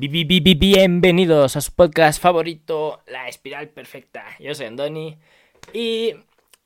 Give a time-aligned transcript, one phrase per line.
[0.00, 4.24] Bienvenidos a su podcast favorito, La Espiral Perfecta.
[4.38, 5.18] Yo soy Andoni
[5.72, 6.14] y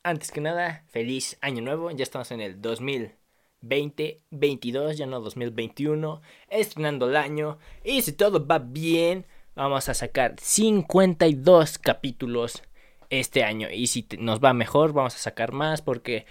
[0.03, 1.90] antes que nada, feliz año nuevo.
[1.92, 7.56] Ya estamos en el 2020-22, ya no 2021, estrenando el año.
[7.82, 9.24] Y si todo va bien,
[9.54, 12.62] vamos a sacar 52 capítulos
[13.08, 13.71] este año.
[13.71, 16.27] Y si nos va mejor, vamos a sacar más porque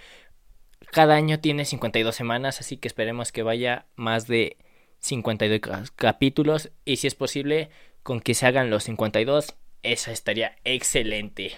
[0.92, 4.56] cada año tiene 52 semanas, así que esperemos que vaya más de
[5.02, 7.70] 52 capítulos y si es posible
[8.04, 11.52] con que se hagan los 52, esa estaría excelente.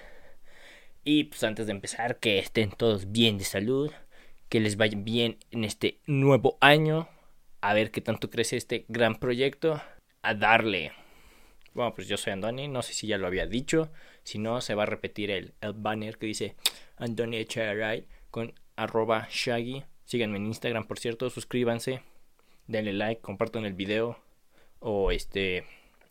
[1.05, 3.93] Y pues antes de empezar, que estén todos bien de salud,
[4.49, 7.09] que les vaya bien en este nuevo año,
[7.61, 9.81] a ver qué tanto crece este gran proyecto,
[10.23, 10.93] a darle.
[11.75, 13.91] Bueno, pues yo soy Andoni, no sé si ya lo había dicho,
[14.23, 16.57] si no se va a repetir el, el banner que dice
[16.97, 17.47] Andoni
[18.31, 19.85] con arroba Shaggy.
[20.07, 22.01] Síganme en Instagram, por cierto, suscríbanse
[22.67, 24.19] denle like, compartan el video
[24.81, 25.65] o este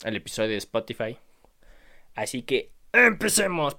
[0.04, 1.18] el episodio de Spotify.
[2.16, 3.78] Así que empecemos.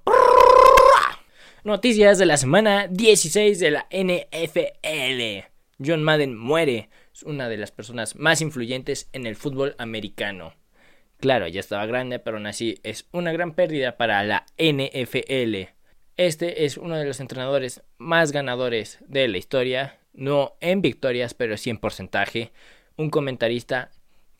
[1.64, 5.48] Noticias de la semana 16 de la NFL.
[5.84, 6.90] John Madden muere.
[7.12, 10.54] Es una de las personas más influyentes en el fútbol americano.
[11.20, 15.70] Claro, ya estaba grande, pero aún así es una gran pérdida para la NFL.
[16.16, 21.56] Este es uno de los entrenadores más ganadores de la historia no en victorias, pero
[21.56, 22.52] sí en porcentaje.
[22.96, 23.90] Un comentarista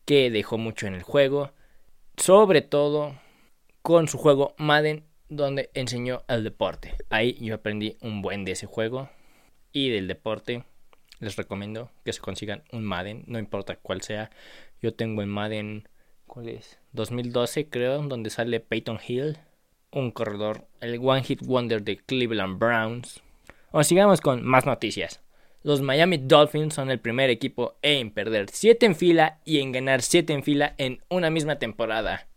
[0.04, 1.52] que dejó mucho en el juego,
[2.16, 3.14] sobre todo
[3.82, 6.94] con su juego Madden, donde enseñó el deporte.
[7.10, 9.10] Ahí yo aprendí un buen de ese juego
[9.72, 10.64] y del deporte.
[11.20, 14.30] Les recomiendo que se consigan un Madden, no importa cuál sea.
[14.80, 15.88] Yo tengo el Madden,
[16.26, 16.78] ¿cuál es?
[16.92, 19.38] 2012 creo, donde sale Peyton Hill,
[19.90, 23.22] un corredor, el One Hit Wonder de Cleveland Browns.
[23.70, 25.23] O sigamos con más noticias.
[25.64, 30.02] Los Miami Dolphins son el primer equipo en perder 7 en fila y en ganar
[30.02, 32.28] 7 en fila en una misma temporada.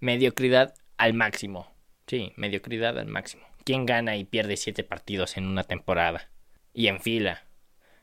[0.00, 1.72] Mediocridad al máximo.
[2.06, 3.44] Sí, mediocridad al máximo.
[3.64, 6.28] ¿Quién gana y pierde 7 partidos en una temporada?
[6.74, 7.46] Y en fila.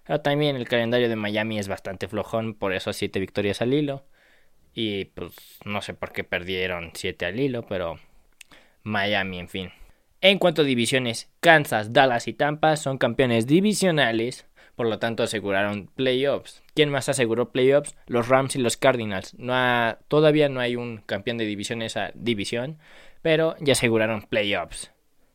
[0.03, 4.08] Pero también el calendario de Miami es bastante flojón, por eso 7 victorias al hilo.
[4.74, 8.00] Y pues no sé por qué perdieron 7 al hilo, pero
[8.82, 9.72] Miami, en fin.
[10.22, 15.88] En cuanto a divisiones, Kansas, Dallas y Tampa son campeones divisionales por lo tanto aseguraron
[15.96, 16.62] playoffs.
[16.74, 17.96] ¿Quién más aseguró playoffs?
[18.08, 19.34] Los Rams y los Cardinals.
[19.36, 22.78] No todavía no hay un campeón de división esa división,
[23.22, 24.91] pero ya aseguraron playoffs.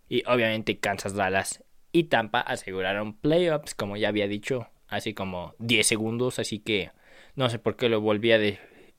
[0.08, 5.86] Y obviamente Kansas, Dallas y Tampa aseguraron playoffs, como ya había dicho, así como 10
[5.86, 6.90] segundos, así que
[7.34, 8.40] no sé por qué lo volví a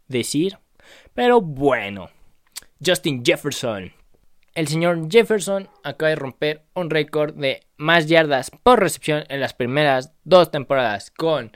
[0.07, 0.57] decir.
[1.13, 2.09] Pero bueno,
[2.84, 3.94] Justin Jefferson
[4.53, 9.53] el señor Jefferson acaba de romper un récord de más yardas por recepción en las
[9.53, 11.56] primeras dos temporadas con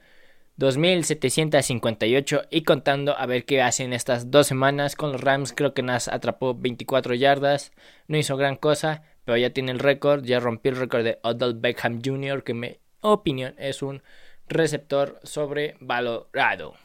[0.58, 5.84] 2.758 y contando a ver qué hacen estas dos semanas con los Rams creo que
[5.84, 7.74] Nas atrapó 24 yardas
[8.08, 11.56] no hizo gran cosa pero ya tiene el récord ya rompió el récord de Odell
[11.56, 12.44] Beckham Jr.
[12.44, 14.02] que en mi opinión es un
[14.48, 16.76] receptor sobrevalorado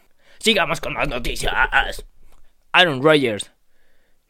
[0.40, 1.54] sigamos con más noticias
[2.72, 3.52] Aaron Rodgers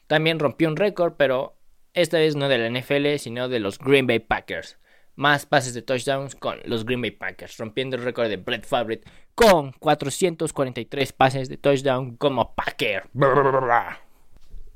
[0.07, 1.57] también rompió un récord pero
[1.95, 4.79] esta vez no de la NFL, sino de los Green Bay Packers.
[5.17, 9.01] Más pases de touchdowns con los Green Bay Packers, rompiendo el récord de Brett Favre
[9.35, 13.09] con 443 pases de touchdown como Packer.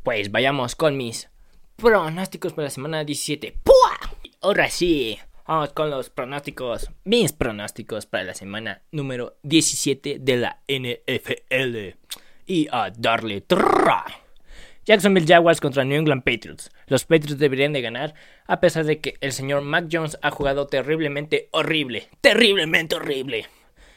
[0.03, 1.31] Pues vayamos con mis
[1.77, 3.59] pronósticos para la semana 17.
[3.63, 3.99] ¡Pua!
[4.43, 6.91] Ahora sí, vamos con los pronósticos.
[7.05, 11.97] Mis pronósticos para la semana número 17 de la NFL.
[12.47, 13.41] Y a darle.
[13.41, 14.24] Tra.
[14.85, 16.71] Jacksonville Jaguars contra New England Patriots.
[16.87, 18.15] Los Patriots deberían de ganar,
[18.47, 22.09] a pesar de que el señor Mac Jones ha jugado terriblemente horrible.
[22.21, 23.47] Terriblemente horrible.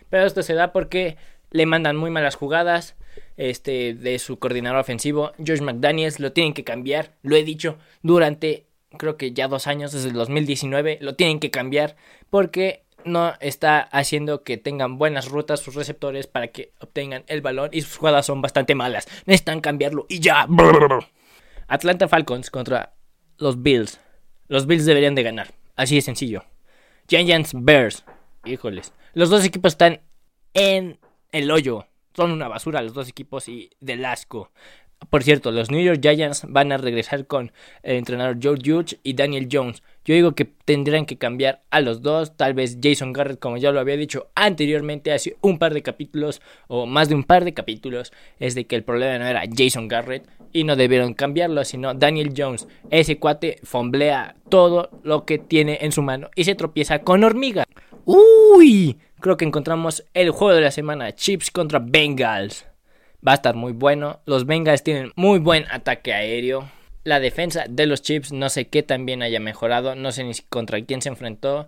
[0.09, 1.17] Pero esto se da porque
[1.51, 2.95] le mandan muy malas jugadas
[3.35, 6.19] este, de su coordinador ofensivo, George McDaniels.
[6.19, 8.67] Lo tienen que cambiar, lo he dicho durante
[8.97, 10.99] creo que ya dos años, desde el 2019.
[11.01, 11.95] Lo tienen que cambiar
[12.29, 17.69] porque no está haciendo que tengan buenas rutas sus receptores para que obtengan el balón
[17.73, 19.07] y sus jugadas son bastante malas.
[19.25, 20.47] Necesitan cambiarlo y ya.
[21.67, 22.93] Atlanta Falcons contra
[23.37, 23.99] los Bills.
[24.47, 25.53] Los Bills deberían de ganar.
[25.75, 26.43] Así de sencillo.
[27.07, 28.03] Giants Bears.
[28.45, 28.93] Híjoles.
[29.13, 30.01] Los dos equipos están
[30.53, 30.99] en
[31.31, 31.87] el hoyo.
[32.15, 34.51] Son una basura los dos equipos y del asco.
[35.09, 37.51] Por cierto, los New York Giants van a regresar con
[37.81, 39.81] el entrenador Joe Judge y Daniel Jones.
[40.03, 42.35] Yo digo que tendrían que cambiar a los dos.
[42.35, 46.41] Tal vez Jason Garrett, como ya lo había dicho anteriormente, hace un par de capítulos
[46.67, 49.87] o más de un par de capítulos, es de que el problema no era Jason
[49.87, 52.67] Garrett y no debieron cambiarlo, sino Daniel Jones.
[52.89, 57.63] Ese cuate fomblea todo lo que tiene en su mano y se tropieza con hormiga.
[58.03, 58.97] ¡Uy!
[59.19, 62.65] Creo que encontramos el juego de la semana: Chips contra Bengals.
[63.25, 64.21] Va a estar muy bueno.
[64.25, 66.69] Los Bengals tienen muy buen ataque aéreo.
[67.03, 70.83] La defensa de los Chips no sé qué también haya mejorado, no sé ni contra
[70.83, 71.67] quién se enfrentó,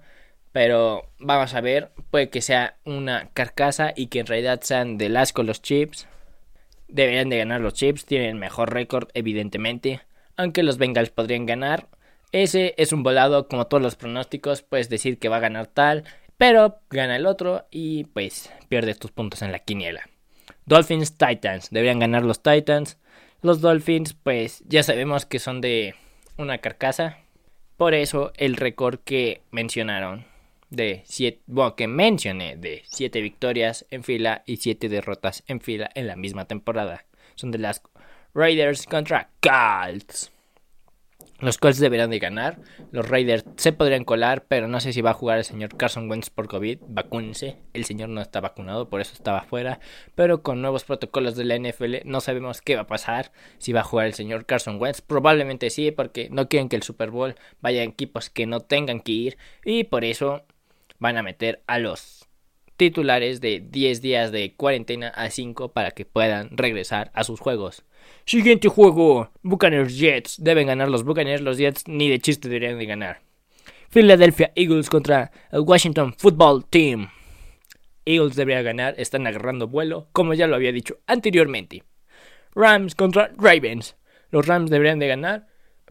[0.51, 5.15] pero vamos a ver, puede que sea una carcasa y que en realidad sean del
[5.15, 6.07] asco los Chips.
[6.89, 10.01] Deberían de ganar los Chips, tienen mejor récord evidentemente,
[10.35, 11.87] aunque los Bengals podrían ganar.
[12.31, 16.03] Ese es un volado como todos los pronósticos, puedes decir que va a ganar tal,
[16.37, 20.09] pero gana el otro y pues pierdes tus puntos en la quiniela.
[20.69, 22.99] Dolphins Titans, deberían ganar los Titans.
[23.41, 25.95] Los Dolphins pues ya sabemos que son de
[26.37, 27.17] una carcasa,
[27.75, 30.25] por eso el récord que mencionaron
[30.69, 35.89] de 7, bueno, que mencioné de 7 victorias en fila y 7 derrotas en fila
[35.95, 37.03] en la misma temporada.
[37.33, 37.81] Son de las
[38.35, 40.31] Raiders contra Colts.
[41.41, 42.59] Los Colts deberán de ganar.
[42.91, 46.09] Los Raiders se podrían colar, pero no sé si va a jugar el señor Carson
[46.09, 46.79] Wentz por COVID.
[46.87, 47.57] Vacúnense.
[47.73, 49.79] El señor no está vacunado, por eso estaba fuera.
[50.15, 53.31] Pero con nuevos protocolos de la NFL no sabemos qué va a pasar.
[53.57, 55.01] Si va a jugar el señor Carson Wentz.
[55.01, 58.99] Probablemente sí, porque no quieren que el Super Bowl vaya en equipos que no tengan
[58.99, 59.37] que ir.
[59.63, 60.43] Y por eso
[60.99, 62.29] van a meter a los
[62.79, 67.83] titulares de 10 días de cuarentena a 5 para que puedan regresar a sus juegos.
[68.25, 70.43] Siguiente juego, Buccaneers Jets.
[70.43, 73.21] Deben ganar los Buccaneers, los Jets ni de chiste deberían de ganar.
[73.89, 77.09] Philadelphia Eagles contra el Washington Football Team.
[78.05, 81.83] Eagles debería ganar, están agarrando vuelo, como ya lo había dicho anteriormente.
[82.53, 83.95] Rams contra Ravens.
[84.31, 85.47] Los Rams deberían de ganar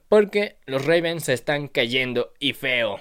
[0.09, 2.99] porque los Ravens se están cayendo y feo.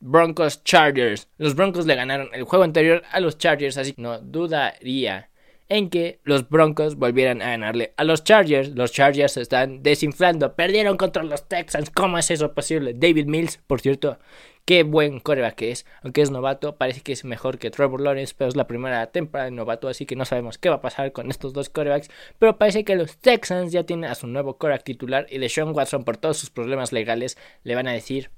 [0.00, 1.28] Broncos Chargers.
[1.36, 5.29] Los Broncos le ganaron el juego anterior a los Chargers, así que no dudaría
[5.70, 8.70] en que los Broncos volvieran a ganarle a los Chargers.
[8.70, 11.90] Los Chargers se están desinflando, perdieron contra los Texans.
[11.90, 12.92] ¿Cómo es eso posible?
[12.92, 14.18] David Mills, por cierto,
[14.64, 18.48] qué buen coreback es, aunque es novato, parece que es mejor que Trevor Lawrence, pero
[18.48, 21.30] es la primera temporada de novato, así que no sabemos qué va a pasar con
[21.30, 22.10] estos dos corebacks.
[22.40, 25.74] Pero parece que los Texans ya tienen a su nuevo coreback titular y de Sean
[25.74, 28.30] Watson, por todos sus problemas legales, le van a decir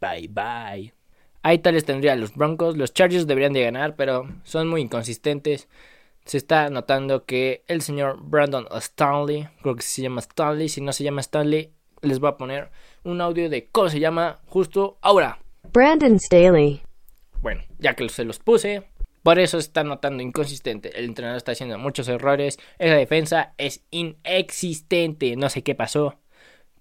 [0.00, 0.92] bye bye.
[1.42, 2.76] Ahí tal les tendría los Broncos.
[2.76, 5.68] Los Chargers deberían de ganar, pero son muy inconsistentes.
[6.24, 10.92] Se está notando que el señor Brandon Stanley, creo que se llama Stanley, si no
[10.92, 12.70] se llama Stanley, les voy a poner
[13.02, 15.38] un audio de cómo se llama justo ahora.
[15.72, 16.82] Brandon Staley.
[17.42, 18.84] Bueno, ya que se los puse,
[19.22, 20.98] por eso se está notando inconsistente.
[20.98, 22.58] El entrenador está haciendo muchos errores.
[22.78, 25.34] Esa defensa es inexistente.
[25.36, 26.18] No sé qué pasó.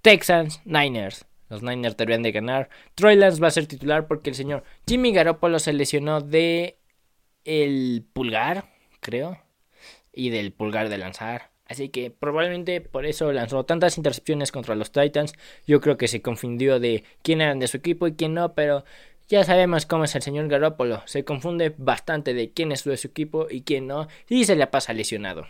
[0.02, 1.26] Texans, Niners.
[1.50, 2.70] Los Niners deberían de ganar.
[2.96, 6.80] Troy Lance va a ser titular porque el señor Jimmy Garoppolo se lesionó de
[7.46, 8.73] el pulgar,
[9.04, 9.38] creo,
[10.12, 11.52] y del pulgar de lanzar.
[11.66, 15.34] Así que probablemente por eso lanzó tantas intercepciones contra los Titans.
[15.68, 18.84] Yo creo que se confundió de quién eran de su equipo y quién no, pero
[19.28, 21.04] ya sabemos cómo es el señor Garoppolo.
[21.06, 24.68] Se confunde bastante de quién es de su equipo y quién no, y se le
[24.68, 25.48] pasa lesionado.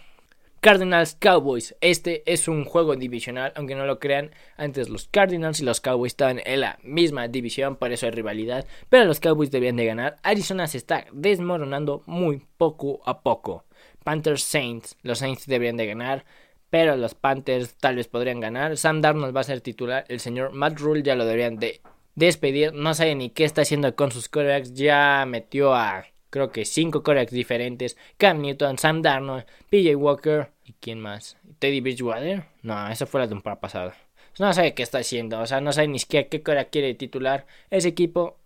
[0.64, 1.76] Cardinals Cowboys.
[1.82, 4.32] Este es un juego divisional, aunque no lo crean.
[4.56, 8.66] Antes los Cardinals y los Cowboys estaban en la misma división, por eso hay rivalidad.
[8.88, 10.16] Pero los Cowboys debían de ganar.
[10.24, 13.66] Arizona se está desmoronando muy poco a poco.
[14.06, 14.96] Panthers Saints.
[15.02, 16.24] Los Saints deberían de ganar.
[16.70, 18.78] Pero los Panthers tal vez podrían ganar.
[18.78, 20.06] Sam Darnold va a ser titular.
[20.08, 21.82] El señor Matt Rule ya lo deberían de
[22.16, 22.72] despedir.
[22.72, 24.74] No sabe ni qué está haciendo con sus corebacks.
[24.74, 27.96] Ya metió a creo que cinco corebacks diferentes.
[28.18, 31.38] Cam Newton, Sam Darnold, PJ Walker y quién más.
[31.60, 32.46] Teddy Bridgewater.
[32.64, 33.94] No, esa fue la temporada pasada.
[34.40, 35.40] No sé qué está haciendo.
[35.40, 37.46] O sea, no sé ni siquiera qué coreback quiere titular.
[37.70, 38.40] Ese equipo,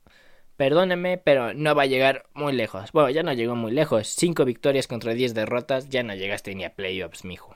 [0.57, 2.91] perdóneme, pero no va a llegar muy lejos.
[2.91, 4.07] Bueno, ya no llegó muy lejos.
[4.07, 5.87] Cinco victorias contra diez derrotas.
[5.87, 7.55] Ya no llegaste ni a playoffs, mijo.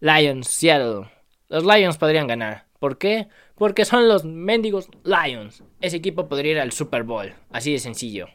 [0.00, 1.08] Lions, Seattle.
[1.48, 2.66] Los Lions podrían ganar.
[2.80, 3.28] ¿Por qué?
[3.54, 5.62] Porque son los mendigos Lions.
[5.80, 7.32] Ese equipo podría ir al Super Bowl.
[7.50, 8.26] Así de sencillo.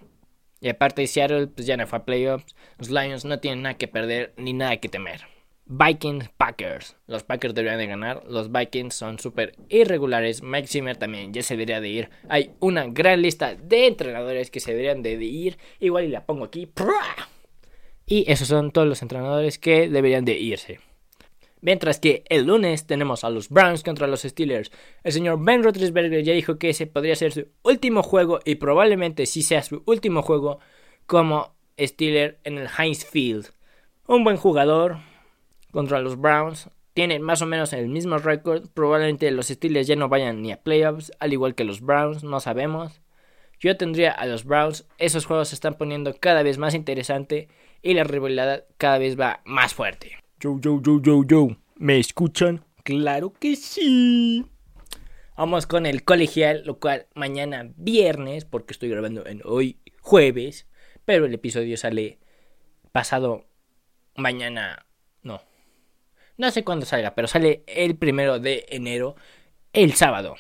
[0.63, 2.55] Y aparte de Seattle, pues ya no fue a playoffs.
[2.79, 5.20] Los Lions no tienen nada que perder ni nada que temer.
[5.65, 6.96] Vikings Packers.
[7.05, 8.24] Los Packers deberían de ganar.
[8.29, 10.41] Los Vikings son súper irregulares.
[10.41, 12.10] Mike Zimmer también ya se debería de ir.
[12.29, 15.58] Hay una gran lista de entrenadores que se deberían de ir.
[15.82, 16.72] Igual y la pongo aquí.
[18.05, 20.79] Y esos son todos los entrenadores que deberían de irse.
[21.63, 24.70] Mientras que el lunes tenemos a los Browns contra los Steelers.
[25.01, 29.25] El señor Ben Roethlisberger ya dijo que ese podría ser su último juego y probablemente
[29.25, 30.60] sí sea su último juego
[31.05, 33.51] como Steeler en el Heinz Field.
[34.08, 34.98] Un buen jugador
[35.72, 36.70] contra los Browns.
[36.93, 38.67] Tienen más o menos el mismo récord.
[38.74, 42.41] Probablemente los Steelers ya no vayan ni a playoffs, al igual que los Browns, no
[42.41, 43.00] sabemos.
[43.62, 44.86] Yo tendría a los Browns.
[44.98, 47.48] Esos juegos se están poniendo cada vez más interesante
[47.82, 50.23] y la rivalidad cada vez va más fuerte.
[50.43, 51.47] Yo, yo, yo, yo, yo.
[51.77, 52.65] ¿Me escuchan?
[52.83, 54.45] Claro que sí.
[55.38, 60.67] Vamos con el colegial, lo cual mañana viernes, porque estoy grabando en hoy jueves,
[61.05, 62.19] pero el episodio sale
[62.91, 63.45] pasado
[64.17, 64.85] mañana,
[65.21, 65.39] no,
[66.35, 69.15] No sé cuándo salga, pero sale el primero de enero,
[69.71, 70.35] el sábado.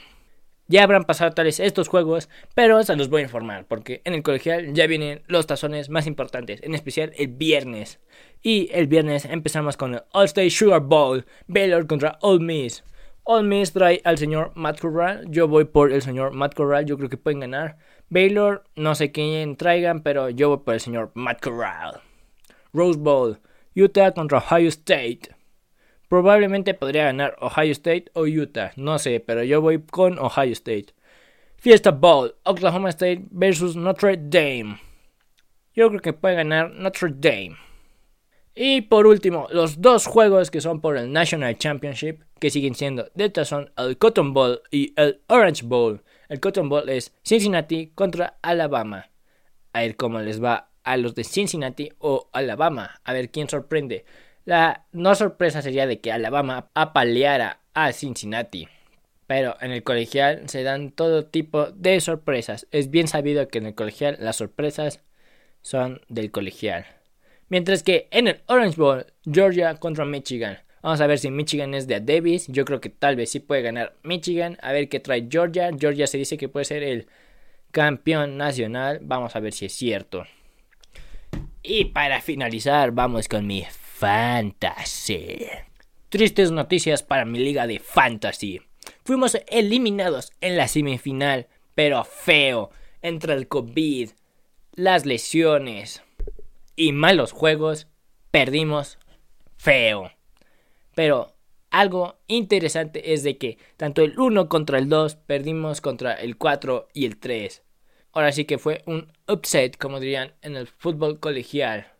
[0.73, 4.23] Ya habrán pasado tales estos juegos, pero se los voy a informar, porque en el
[4.23, 7.99] colegial ya vienen los tazones más importantes, en especial el viernes.
[8.41, 12.83] Y el viernes empezamos con el All-State Sugar Bowl, Baylor contra Ole Miss.
[13.21, 16.97] Ole Miss trae al señor Matt Corral, yo voy por el señor Matt Corral, yo
[16.97, 17.77] creo que pueden ganar.
[18.09, 22.01] Baylor, no sé quién traigan, pero yo voy por el señor Matt Corral.
[22.73, 23.37] Rose Bowl,
[23.75, 25.35] Utah contra Ohio State.
[26.13, 30.93] Probablemente podría ganar Ohio State o Utah, no sé, pero yo voy con Ohio State.
[31.57, 34.79] Fiesta Bowl, Oklahoma State versus Notre Dame.
[35.73, 37.57] Yo creo que puede ganar Notre Dame.
[38.53, 43.09] Y por último, los dos juegos que son por el National Championship, que siguen siendo
[43.15, 46.03] de son el Cotton Bowl y el Orange Bowl.
[46.29, 49.09] El Cotton Bowl es Cincinnati contra Alabama.
[49.73, 53.01] A ver cómo les va a los de Cincinnati o Alabama.
[53.03, 54.05] A ver quién sorprende.
[54.45, 58.67] La no sorpresa sería de que Alabama apaleara a Cincinnati.
[59.25, 62.67] Pero en el colegial se dan todo tipo de sorpresas.
[62.71, 64.99] Es bien sabido que en el colegial las sorpresas
[65.61, 66.85] son del colegial.
[67.47, 70.59] Mientras que en el Orange Bowl, Georgia contra Michigan.
[70.81, 72.47] Vamos a ver si Michigan es de Davis.
[72.47, 74.57] Yo creo que tal vez sí puede ganar Michigan.
[74.61, 75.71] A ver qué trae Georgia.
[75.77, 77.07] Georgia se dice que puede ser el
[77.71, 78.99] campeón nacional.
[79.01, 80.25] Vamos a ver si es cierto.
[81.61, 83.61] Y para finalizar, vamos con mi
[83.95, 85.45] Fantasy.
[86.09, 88.59] Tristes noticias para mi liga de Fantasy.
[89.05, 92.71] Fuimos eliminados en la semifinal, pero feo.
[93.01, 94.09] Entre el COVID,
[94.73, 96.01] las lesiones
[96.75, 97.87] y malos juegos,
[98.31, 98.97] perdimos
[99.57, 100.11] feo.
[100.95, 101.35] Pero
[101.69, 106.89] algo interesante es de que tanto el 1 contra el 2 perdimos contra el 4
[106.93, 107.61] y el 3.
[108.11, 111.92] Ahora sí que fue un upset, como dirían en el fútbol colegial.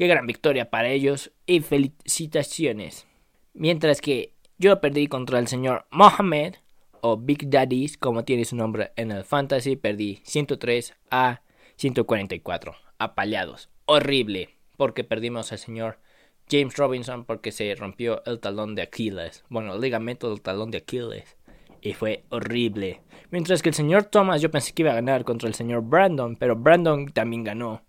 [0.00, 3.06] Qué gran victoria para ellos y felicitaciones.
[3.52, 6.54] Mientras que yo perdí contra el señor Mohamed
[7.02, 11.42] o Big Daddy, como tiene su nombre en el fantasy, perdí 103 a
[11.76, 12.74] 144.
[12.96, 13.68] Apaleados.
[13.84, 14.56] Horrible.
[14.78, 15.98] Porque perdimos al señor
[16.50, 19.44] James Robinson porque se rompió el talón de Aquiles.
[19.50, 21.36] Bueno, el ligamento del talón de Aquiles.
[21.82, 23.02] Y fue horrible.
[23.30, 26.36] Mientras que el señor Thomas yo pensé que iba a ganar contra el señor Brandon,
[26.36, 27.82] pero Brandon también ganó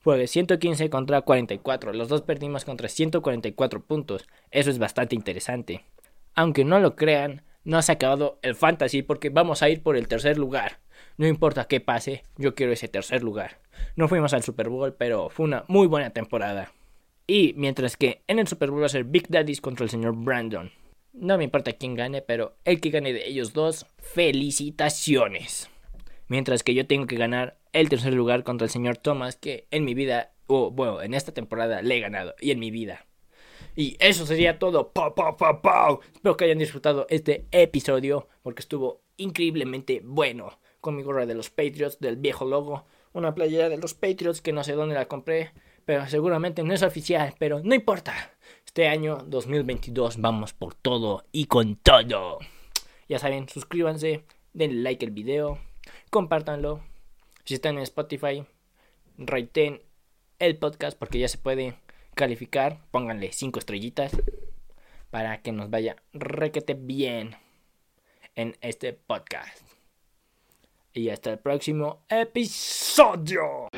[0.00, 1.92] fue 115 contra 44.
[1.92, 4.26] Los dos perdimos contra 144 puntos.
[4.50, 5.84] Eso es bastante interesante.
[6.34, 9.96] Aunque no lo crean, no se ha acabado el fantasy porque vamos a ir por
[9.96, 10.78] el tercer lugar.
[11.16, 13.58] No importa qué pase, yo quiero ese tercer lugar.
[13.96, 16.72] No fuimos al Super Bowl, pero fue una muy buena temporada.
[17.26, 20.14] Y mientras que en el Super Bowl va a ser Big Daddy's contra el señor
[20.16, 20.70] Brandon.
[21.12, 25.68] No me importa quién gane, pero el que gane de ellos dos, felicitaciones.
[26.28, 29.84] Mientras que yo tengo que ganar el tercer lugar contra el señor Thomas, que en
[29.84, 33.06] mi vida, o bueno, en esta temporada le he ganado, y en mi vida.
[33.74, 34.92] Y eso sería todo.
[34.92, 36.00] ¡Pau, pau, pau, pau!
[36.12, 40.58] Espero que hayan disfrutado este episodio, porque estuvo increíblemente bueno.
[40.80, 44.52] Con mi gorra de los Patriots, del viejo logo, una playera de los Patriots que
[44.52, 45.52] no sé dónde la compré,
[45.84, 48.32] pero seguramente no es oficial, pero no importa.
[48.64, 52.38] Este año 2022 vamos por todo y con todo.
[53.08, 55.58] Ya saben, suscríbanse, denle like al video,
[56.10, 56.82] compártanlo.
[57.44, 58.44] Si están en Spotify,
[59.16, 59.80] raten
[60.38, 61.74] el podcast porque ya se puede
[62.14, 62.80] calificar.
[62.90, 64.12] Pónganle 5 estrellitas
[65.10, 67.36] para que nos vaya requete bien
[68.34, 69.66] en este podcast.
[70.92, 73.68] Y hasta el próximo episodio.